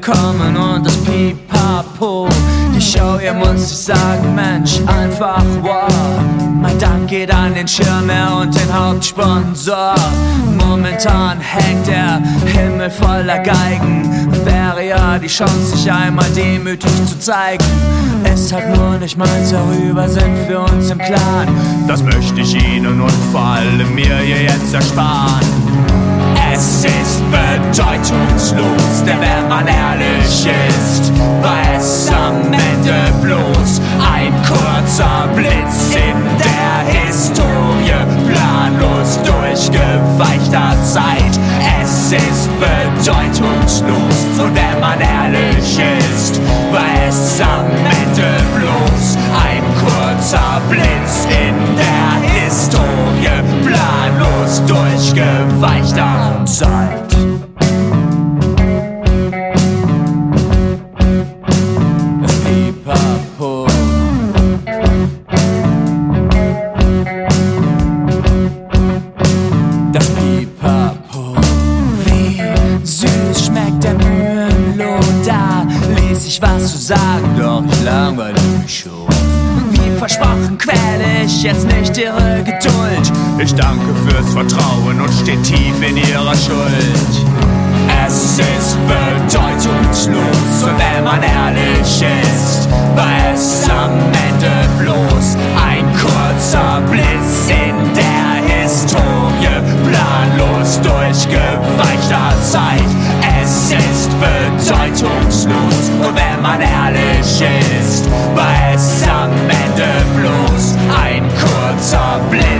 Kommen 0.00 0.56
und 0.56 0.86
das 0.86 0.96
Pipapo. 0.98 2.27
Show, 2.88 3.18
ihr 3.22 3.34
muss 3.34 3.70
ich 3.70 3.78
sagen, 3.78 4.34
Mensch, 4.34 4.80
einfach 4.86 5.44
wow. 5.60 5.92
Mein 6.58 6.78
Dank 6.78 7.08
geht 7.08 7.30
an 7.30 7.52
den 7.52 7.68
Schirmer 7.68 8.38
und 8.40 8.54
den 8.54 8.72
Hauptsponsor. 8.72 9.94
Momentan 10.56 11.38
hängt 11.38 11.86
der 11.86 12.22
Himmel 12.46 12.88
voller 12.90 13.40
Geigen. 13.40 14.30
Wäre 14.42 14.86
ja 14.86 15.18
die 15.18 15.26
Chance, 15.26 15.76
sich 15.76 15.92
einmal 15.92 16.30
demütig 16.30 16.90
zu 17.06 17.18
zeigen. 17.18 17.64
Es 18.24 18.50
hat 18.54 18.74
nur 18.74 18.96
nicht 18.98 19.18
meins, 19.18 19.50
darüber 19.50 20.08
sind 20.08 20.48
wir 20.48 20.60
uns 20.60 20.88
im 20.88 20.98
Klaren. 20.98 21.84
Das 21.86 22.02
möchte 22.02 22.40
ich 22.40 22.54
Ihnen 22.54 23.02
und 23.02 23.12
vor 23.32 23.42
allem 23.42 23.94
mir 23.94 24.16
hier 24.16 24.44
jetzt 24.44 24.72
ersparen. 24.72 25.44
Es 26.54 26.84
ist 26.84 27.22
bedeutungslos, 27.30 29.04
denn 29.04 29.20
wenn 29.20 29.48
man 29.48 29.66
ehrlich 29.66 30.46
ist, 30.46 31.12
war 31.42 31.77
Blitz 35.38 35.94
in 35.94 36.18
der 36.36 37.00
Historie, 37.06 37.92
planlos 38.26 39.20
durchgeweichter 39.22 40.74
Zeit. 40.82 41.38
Es 41.80 42.10
ist 42.10 42.48
bedeutungslos, 42.58 44.40
und 44.42 44.52
wenn 44.52 44.80
man 44.80 44.98
ehrlich 45.00 45.78
ist, 46.08 46.40
war 46.72 47.08
es 47.08 47.40
am 47.40 47.66
Ende 47.70 48.34
bloß 48.56 49.16
ein 49.46 49.62
kurzer 49.78 50.60
Blitz 50.68 51.28
in 51.30 51.54
der 51.76 52.42
Historie, 52.42 53.40
planlos 53.62 54.60
durchgeweichter 54.66 56.44
Zeit. 56.46 57.37
Sagen, 76.88 77.36
doch 77.38 77.62
ich 77.70 77.84
langweile 77.84 78.40
mich 78.62 78.80
schon. 78.80 79.06
Wie 79.72 79.98
versprochen 79.98 80.56
quäle 80.56 81.24
ich 81.26 81.42
jetzt 81.42 81.66
nicht 81.66 81.94
ihre 81.98 82.42
Geduld. 82.42 83.12
Ich 83.38 83.54
danke 83.54 83.94
fürs 84.06 84.32
Vertrauen 84.32 84.98
und 84.98 85.12
stehe 85.12 85.40
tief 85.42 85.76
in 85.86 85.98
ihrer 85.98 86.34
Schuld. 86.34 87.12
Es 88.06 88.38
ist 88.38 88.78
bedeutungslos 88.88 90.62
und 90.62 90.78
wenn 90.78 91.04
man 91.04 91.22
ehrlich 91.22 92.02
ist, 92.24 92.68
war 92.96 93.34
es 93.34 93.68
am 93.68 93.92
Ende 94.30 94.54
bloß 94.80 95.36
ein 95.68 95.84
kurzer 95.92 96.80
Blitz 96.90 97.50
in 97.50 97.76
der 97.92 98.62
Historie, 98.62 99.60
planlos 99.84 100.80
durchgeweichter 100.80 102.32
Zeit. 102.50 102.87
Bedeutungslos 105.44 105.90
und 105.90 106.16
wenn 106.16 106.42
man 106.42 106.60
ehrlich 106.60 107.42
ist, 107.80 108.10
war 108.34 108.74
es 108.74 109.02
am 109.08 109.30
Ende 109.32 110.04
bloß 110.16 110.76
ein 111.04 111.28
kurzer 111.28 112.20
Blitz 112.30 112.57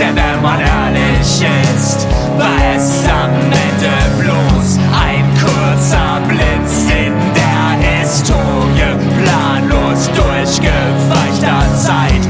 denn 0.00 0.16
wenn 0.16 0.42
man 0.42 0.58
ehrlich 0.58 1.44
ist, 1.76 2.06
war 2.38 2.60
es 2.74 3.04
am 3.04 3.30
Ende 3.66 3.94
bloß 4.18 4.78
ein 5.06 5.24
kurzer 5.38 6.20
Blitz 6.26 6.86
in 6.88 7.12
der 7.34 8.00
Historie, 8.00 8.96
planlos 9.22 10.08
durchgeweichter 10.16 11.60
Zeit. 11.76 12.22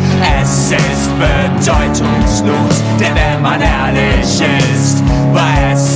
Es 0.42 0.72
ist 0.72 1.10
bedeutungslos, 1.18 2.82
denn 2.98 3.14
wenn 3.14 3.40
man 3.40 3.60
ehrlich 3.60 4.42
ist, 4.72 5.02
war 5.32 5.72
es 5.72 5.89